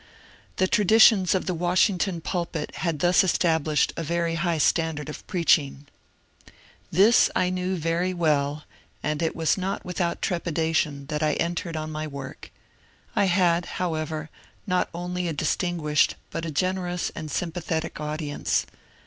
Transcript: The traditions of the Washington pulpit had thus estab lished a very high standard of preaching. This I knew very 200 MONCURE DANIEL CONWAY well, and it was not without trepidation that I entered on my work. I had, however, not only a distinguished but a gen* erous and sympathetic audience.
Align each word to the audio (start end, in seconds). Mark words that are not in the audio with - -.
The 0.55 0.67
traditions 0.67 1.35
of 1.35 1.45
the 1.45 1.53
Washington 1.53 2.21
pulpit 2.21 2.77
had 2.77 3.01
thus 3.01 3.21
estab 3.21 3.65
lished 3.65 3.91
a 3.95 4.01
very 4.01 4.33
high 4.33 4.57
standard 4.57 5.09
of 5.09 5.27
preaching. 5.27 5.85
This 6.91 7.29
I 7.35 7.51
knew 7.51 7.75
very 7.75 8.11
200 8.13 8.13
MONCURE 8.15 8.15
DANIEL 8.15 8.35
CONWAY 8.41 8.53
well, 8.55 8.63
and 9.03 9.21
it 9.21 9.35
was 9.35 9.57
not 9.59 9.85
without 9.85 10.23
trepidation 10.23 11.05
that 11.09 11.21
I 11.21 11.33
entered 11.33 11.77
on 11.77 11.91
my 11.91 12.07
work. 12.07 12.49
I 13.15 13.25
had, 13.25 13.67
however, 13.77 14.31
not 14.65 14.89
only 14.91 15.27
a 15.27 15.33
distinguished 15.33 16.15
but 16.31 16.45
a 16.45 16.51
gen* 16.51 16.77
erous 16.77 17.11
and 17.13 17.29
sympathetic 17.29 17.99
audience. 18.01 18.65